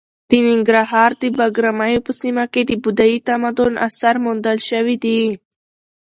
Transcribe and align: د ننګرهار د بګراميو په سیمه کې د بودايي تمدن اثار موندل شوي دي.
د 0.29 0.31
ننګرهار 0.47 1.11
د 1.21 1.23
بګراميو 1.37 2.05
په 2.05 2.11
سیمه 2.21 2.45
کې 2.53 2.61
د 2.65 2.71
بودايي 2.83 3.17
تمدن 3.27 3.73
اثار 3.87 4.15
موندل 4.23 4.57
شوي 4.69 4.95
دي. 5.03 5.21